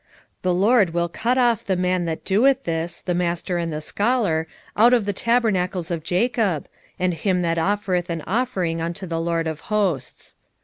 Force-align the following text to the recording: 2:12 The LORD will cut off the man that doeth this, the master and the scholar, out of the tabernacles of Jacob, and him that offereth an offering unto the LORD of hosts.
2:12 0.39 0.41
The 0.41 0.53
LORD 0.55 0.89
will 0.95 1.09
cut 1.09 1.37
off 1.37 1.63
the 1.63 1.75
man 1.75 2.05
that 2.05 2.25
doeth 2.25 2.63
this, 2.63 3.01
the 3.01 3.13
master 3.13 3.59
and 3.59 3.71
the 3.71 3.81
scholar, 3.81 4.47
out 4.75 4.93
of 4.93 5.05
the 5.05 5.13
tabernacles 5.13 5.91
of 5.91 6.01
Jacob, 6.03 6.67
and 6.97 7.13
him 7.13 7.43
that 7.43 7.59
offereth 7.59 8.09
an 8.09 8.23
offering 8.25 8.81
unto 8.81 9.05
the 9.05 9.21
LORD 9.21 9.45
of 9.45 9.59
hosts. 9.69 10.33